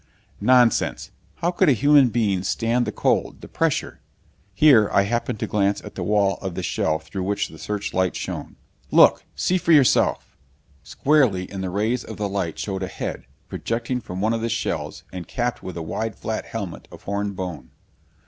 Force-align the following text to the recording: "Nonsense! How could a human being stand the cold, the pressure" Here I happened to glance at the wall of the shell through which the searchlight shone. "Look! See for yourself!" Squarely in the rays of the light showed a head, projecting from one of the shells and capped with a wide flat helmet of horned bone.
"Nonsense! 0.41 1.11
How 1.35 1.51
could 1.51 1.69
a 1.69 1.73
human 1.73 2.09
being 2.09 2.41
stand 2.41 2.87
the 2.87 2.91
cold, 2.91 3.41
the 3.41 3.47
pressure" 3.47 3.99
Here 4.55 4.89
I 4.91 5.03
happened 5.03 5.39
to 5.41 5.45
glance 5.45 5.79
at 5.81 5.93
the 5.93 6.01
wall 6.01 6.39
of 6.41 6.55
the 6.55 6.63
shell 6.63 6.97
through 6.97 7.21
which 7.21 7.49
the 7.49 7.59
searchlight 7.59 8.15
shone. 8.15 8.55
"Look! 8.89 9.25
See 9.35 9.59
for 9.59 9.71
yourself!" 9.71 10.35
Squarely 10.81 11.43
in 11.51 11.61
the 11.61 11.69
rays 11.69 12.03
of 12.03 12.17
the 12.17 12.27
light 12.27 12.57
showed 12.57 12.81
a 12.81 12.87
head, 12.87 13.27
projecting 13.47 14.01
from 14.01 14.21
one 14.21 14.33
of 14.33 14.41
the 14.41 14.49
shells 14.49 15.03
and 15.13 15.27
capped 15.27 15.61
with 15.61 15.77
a 15.77 15.83
wide 15.83 16.15
flat 16.15 16.45
helmet 16.45 16.87
of 16.91 17.03
horned 17.03 17.35
bone. 17.35 17.69